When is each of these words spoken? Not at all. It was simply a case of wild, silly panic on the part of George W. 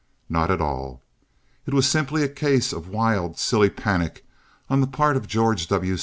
Not 0.27 0.49
at 0.49 0.59
all. 0.61 1.03
It 1.67 1.75
was 1.75 1.87
simply 1.87 2.23
a 2.23 2.27
case 2.27 2.73
of 2.73 2.87
wild, 2.89 3.37
silly 3.37 3.69
panic 3.69 4.25
on 4.67 4.81
the 4.81 4.87
part 4.87 5.15
of 5.15 5.27
George 5.27 5.67
W. 5.67 5.95